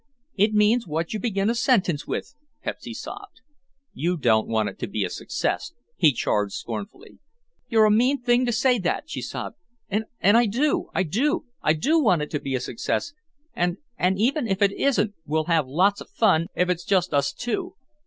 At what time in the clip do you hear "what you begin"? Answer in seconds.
0.87-1.47